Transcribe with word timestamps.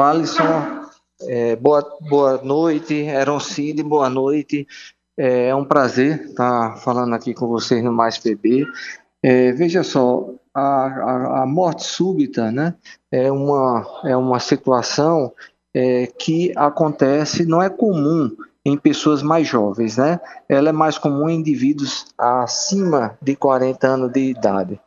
Alisson, 0.00 0.84
é, 1.22 1.56
boa, 1.56 1.86
boa 2.08 2.40
noite. 2.42 2.94
Eroncide, 2.94 3.82
boa 3.82 4.10
noite. 4.10 4.66
É, 5.16 5.48
é 5.48 5.54
um 5.54 5.64
prazer 5.64 6.26
estar 6.26 6.76
falando 6.78 7.14
aqui 7.14 7.32
com 7.34 7.46
vocês 7.46 7.82
no 7.82 7.92
Mais 7.92 8.18
PB. 8.18 8.66
É, 9.22 9.52
veja 9.52 9.82
só, 9.82 10.28
a, 10.52 10.60
a, 10.60 11.42
a, 11.42 11.46
morte 11.46 11.84
súbita 11.84 12.50
né, 12.50 12.74
é, 13.10 13.30
uma, 13.30 13.86
é 14.04 14.16
uma 14.16 14.38
situação 14.38 15.32
é, 15.72 16.06
que 16.06 16.52
acontece, 16.56 17.46
não 17.46 17.62
é 17.62 17.70
comum 17.70 18.30
em 18.64 18.76
pessoas 18.76 19.22
mais 19.22 19.46
jovens, 19.46 19.96
né? 19.96 20.20
Ela 20.48 20.70
é 20.70 20.72
mais 20.72 20.96
comum 20.96 21.28
em 21.28 21.38
indivíduos 21.38 22.06
acima 22.16 23.18
de 23.20 23.36
40 23.36 23.86
anos 23.86 24.12
de 24.12 24.20
idade. 24.20 24.80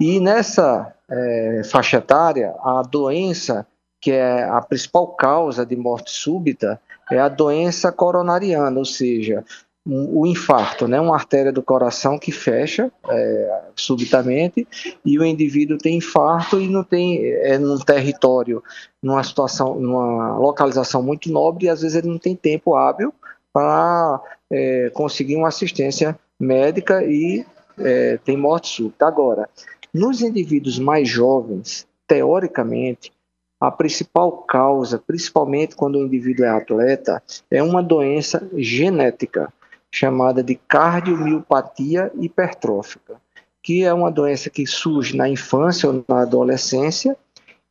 E 0.00 0.20
nessa 0.20 0.94
é, 1.10 1.62
faixa 1.64 1.98
etária, 1.98 2.54
a 2.62 2.82
doença 2.82 3.66
que 4.04 4.12
é 4.12 4.44
a 4.44 4.60
principal 4.60 5.06
causa 5.06 5.64
de 5.64 5.74
morte 5.74 6.10
súbita 6.10 6.78
é 7.10 7.18
a 7.18 7.26
doença 7.26 7.90
coronariana, 7.90 8.78
ou 8.78 8.84
seja, 8.84 9.42
o 9.86 10.26
infarto, 10.26 10.86
né, 10.86 11.00
uma 11.00 11.14
artéria 11.14 11.50
do 11.50 11.62
coração 11.62 12.18
que 12.18 12.30
fecha 12.30 12.92
é, 13.08 13.60
subitamente 13.74 14.68
e 15.02 15.18
o 15.18 15.24
indivíduo 15.24 15.78
tem 15.78 15.96
infarto 15.96 16.60
e 16.60 16.68
não 16.68 16.84
tem 16.84 17.24
é 17.24 17.56
num 17.56 17.78
território, 17.78 18.62
numa 19.02 19.22
situação, 19.22 19.74
numa 19.74 20.36
localização 20.36 21.02
muito 21.02 21.32
nobre 21.32 21.64
e 21.64 21.68
às 21.70 21.80
vezes 21.80 21.96
ele 21.96 22.08
não 22.08 22.18
tem 22.18 22.36
tempo 22.36 22.76
hábil 22.76 23.12
para 23.54 24.20
é, 24.50 24.90
conseguir 24.92 25.36
uma 25.36 25.48
assistência 25.48 26.18
médica 26.38 27.02
e 27.02 27.46
é, 27.78 28.18
tem 28.22 28.36
morte 28.36 28.68
súbita. 28.68 29.06
Agora, 29.06 29.48
nos 29.94 30.20
indivíduos 30.20 30.78
mais 30.78 31.08
jovens, 31.08 31.86
teoricamente, 32.06 33.13
a 33.66 33.70
principal 33.70 34.30
causa, 34.32 34.98
principalmente 34.98 35.74
quando 35.74 35.96
o 35.96 36.04
indivíduo 36.04 36.44
é 36.44 36.50
atleta, 36.50 37.22
é 37.50 37.62
uma 37.62 37.82
doença 37.82 38.46
genética 38.56 39.52
chamada 39.90 40.42
de 40.42 40.54
cardiomiopatia 40.54 42.12
hipertrófica, 42.16 43.16
que 43.62 43.84
é 43.84 43.94
uma 43.94 44.10
doença 44.10 44.50
que 44.50 44.66
surge 44.66 45.16
na 45.16 45.28
infância 45.28 45.88
ou 45.88 46.04
na 46.06 46.22
adolescência 46.22 47.16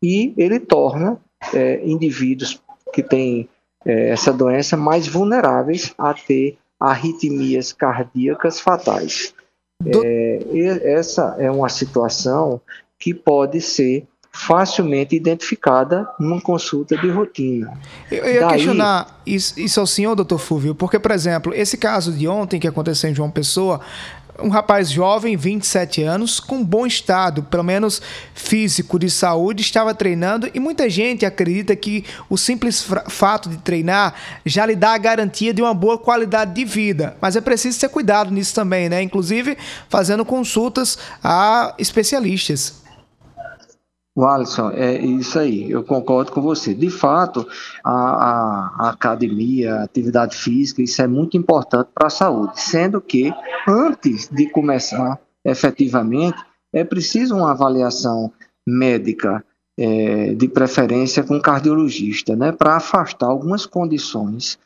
e 0.01 0.33
ele 0.37 0.59
torna 0.59 1.19
é, 1.53 1.85
indivíduos 1.85 2.61
que 2.93 3.03
têm 3.03 3.47
é, 3.85 4.09
essa 4.09 4.33
doença 4.33 4.75
mais 4.75 5.07
vulneráveis 5.07 5.93
a 5.97 6.13
ter 6.13 6.57
arritmias 6.79 7.71
cardíacas 7.71 8.59
fatais. 8.59 9.33
Do... 9.81 10.01
É, 10.03 10.39
essa 10.93 11.35
é 11.37 11.51
uma 11.51 11.69
situação 11.69 12.59
que 12.97 13.13
pode 13.13 13.59
ser 13.61 14.07
facilmente 14.33 15.15
identificada 15.15 16.09
numa 16.19 16.41
consulta 16.41 16.97
de 16.97 17.07
rotina. 17.07 17.71
Eu, 18.11 18.27
ia 18.27 18.41
Daí... 18.41 18.53
questionar 18.53 19.21
isso, 19.25 19.59
isso 19.59 19.79
ao 19.79 19.85
senhor, 19.85 20.15
doutor 20.15 20.39
Fúvio, 20.39 20.73
porque, 20.73 20.97
por 20.97 21.11
exemplo, 21.11 21.53
esse 21.53 21.77
caso 21.77 22.11
de 22.11 22.27
ontem 22.27 22.59
que 22.59 22.67
aconteceu 22.67 23.11
em 23.11 23.15
João 23.15 23.29
Pessoa, 23.29 23.79
um 24.41 24.49
rapaz 24.49 24.89
jovem, 24.89 25.37
27 25.37 26.01
anos, 26.01 26.39
com 26.39 26.63
bom 26.63 26.87
estado, 26.87 27.43
pelo 27.43 27.63
menos 27.63 28.01
físico, 28.33 28.97
de 28.97 29.07
saúde, 29.07 29.61
estava 29.61 29.93
treinando 29.93 30.49
e 30.51 30.59
muita 30.59 30.89
gente 30.89 31.25
acredita 31.25 31.75
que 31.75 32.03
o 32.27 32.35
simples 32.35 32.85
fato 33.09 33.47
de 33.47 33.57
treinar 33.57 34.15
já 34.43 34.65
lhe 34.65 34.75
dá 34.75 34.93
a 34.93 34.97
garantia 34.97 35.53
de 35.53 35.61
uma 35.61 35.75
boa 35.75 35.99
qualidade 35.99 36.55
de 36.55 36.65
vida. 36.65 37.15
Mas 37.21 37.35
é 37.35 37.41
preciso 37.41 37.79
ter 37.79 37.89
cuidado 37.89 38.31
nisso 38.31 38.55
também, 38.55 38.89
né? 38.89 39.03
Inclusive 39.03 39.55
fazendo 39.87 40.25
consultas 40.25 40.97
a 41.23 41.75
especialistas. 41.77 42.82
O 44.15 44.25
Alisson, 44.25 44.69
é 44.71 44.93
isso 44.99 45.39
aí, 45.39 45.71
eu 45.71 45.83
concordo 45.83 46.31
com 46.31 46.41
você. 46.41 46.73
De 46.73 46.89
fato, 46.89 47.47
a, 47.83 47.91
a, 47.91 48.75
a 48.85 48.89
academia, 48.89 49.75
a 49.75 49.83
atividade 49.83 50.37
física, 50.37 50.83
isso 50.83 51.01
é 51.01 51.07
muito 51.07 51.35
importante 51.35 51.89
para 51.95 52.07
a 52.07 52.11
saúde, 52.11 52.61
sendo 52.61 53.01
que 53.01 53.33
antes 53.67 54.29
de 54.29 54.47
começar 54.49 55.19
efetivamente, 55.43 56.37
é 56.71 56.83
preciso 56.83 57.35
uma 57.35 57.51
avaliação 57.51 58.31
médica, 58.65 59.43
é, 59.77 60.33
de 60.35 60.47
preferência 60.47 61.23
com 61.23 61.41
cardiologista, 61.41 62.35
né, 62.35 62.51
para 62.51 62.77
afastar 62.77 63.27
algumas 63.27 63.65
condições 63.65 64.59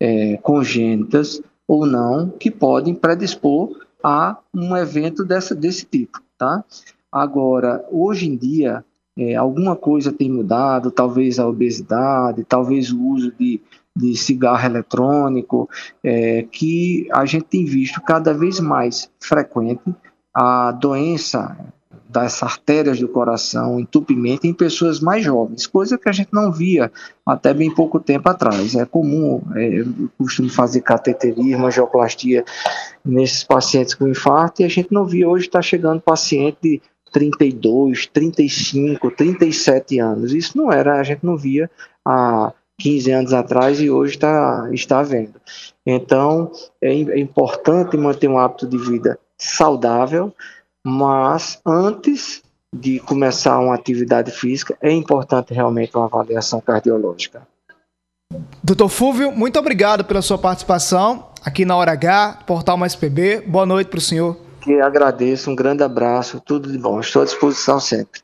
é, 0.00 0.36
congênitas 0.38 1.42
ou 1.66 1.84
não 1.84 2.30
que 2.30 2.50
podem 2.50 2.94
predispor 2.94 3.76
a 4.02 4.38
um 4.54 4.76
evento 4.76 5.24
dessa, 5.24 5.54
desse 5.54 5.84
tipo, 5.84 6.20
tá? 6.36 6.64
Agora, 7.10 7.84
hoje 7.90 8.28
em 8.28 8.36
dia, 8.36 8.84
é, 9.16 9.34
alguma 9.34 9.76
coisa 9.76 10.12
tem 10.12 10.30
mudado, 10.30 10.90
talvez 10.90 11.38
a 11.38 11.46
obesidade, 11.46 12.44
talvez 12.44 12.90
o 12.90 13.00
uso 13.08 13.32
de, 13.38 13.60
de 13.94 14.16
cigarro 14.16 14.64
eletrônico, 14.64 15.68
é, 16.02 16.46
que 16.50 17.08
a 17.12 17.24
gente 17.26 17.44
tem 17.44 17.64
visto 17.64 18.00
cada 18.00 18.32
vez 18.32 18.58
mais 18.58 19.10
frequente 19.20 19.82
a 20.34 20.72
doença 20.72 21.56
das 22.08 22.42
artérias 22.42 23.00
do 23.00 23.08
coração, 23.08 23.80
entupimento 23.80 24.46
em 24.46 24.52
pessoas 24.52 25.00
mais 25.00 25.24
jovens, 25.24 25.66
coisa 25.66 25.96
que 25.96 26.08
a 26.10 26.12
gente 26.12 26.28
não 26.30 26.52
via 26.52 26.92
até 27.24 27.54
bem 27.54 27.74
pouco 27.74 27.98
tempo 27.98 28.28
atrás. 28.28 28.74
É 28.74 28.84
comum, 28.84 29.42
é, 29.54 29.80
eu 29.80 29.86
costumo 30.18 30.50
fazer 30.50 30.82
cateterismo, 30.82 31.66
angioplastia 31.66 32.44
nesses 33.02 33.44
pacientes 33.44 33.94
com 33.94 34.06
infarto 34.06 34.60
e 34.60 34.64
a 34.64 34.68
gente 34.68 34.92
não 34.92 35.06
via. 35.06 35.28
Hoje 35.28 35.46
está 35.46 35.62
chegando 35.62 36.02
paciente 36.02 36.58
de 36.62 36.82
32, 37.12 38.06
35, 38.06 39.10
37 39.10 39.98
anos. 40.00 40.32
Isso 40.32 40.56
não 40.56 40.72
era, 40.72 40.98
a 40.98 41.02
gente 41.02 41.24
não 41.24 41.36
via 41.36 41.70
há 42.04 42.52
15 42.80 43.10
anos 43.12 43.32
atrás 43.32 43.80
e 43.80 43.90
hoje 43.90 44.14
está, 44.14 44.68
está 44.72 45.02
vendo. 45.02 45.40
Então, 45.86 46.50
é, 46.80 46.88
é 46.88 47.18
importante 47.20 47.96
manter 47.96 48.28
um 48.28 48.38
hábito 48.38 48.66
de 48.66 48.78
vida 48.78 49.18
saudável, 49.38 50.34
mas 50.84 51.60
antes 51.64 52.42
de 52.74 52.98
começar 53.00 53.58
uma 53.58 53.74
atividade 53.74 54.30
física, 54.30 54.76
é 54.80 54.90
importante 54.90 55.52
realmente 55.52 55.94
uma 55.94 56.06
avaliação 56.06 56.60
cardiológica. 56.60 57.46
Doutor 58.64 58.88
Fúvio, 58.88 59.30
muito 59.30 59.58
obrigado 59.58 60.04
pela 60.04 60.22
sua 60.22 60.38
participação 60.38 61.28
aqui 61.44 61.64
na 61.66 61.76
Hora 61.76 61.92
H, 61.92 62.44
Portal 62.46 62.78
Mais 62.78 62.96
PB. 62.96 63.42
Boa 63.42 63.66
noite 63.66 63.88
para 63.88 63.98
o 63.98 64.00
senhor 64.00 64.51
que 64.62 64.80
agradeço, 64.80 65.50
um 65.50 65.56
grande 65.56 65.82
abraço, 65.82 66.40
tudo 66.40 66.70
de 66.70 66.78
bom. 66.78 67.00
Estou 67.00 67.22
à 67.22 67.24
disposição 67.24 67.80
sempre. 67.80 68.20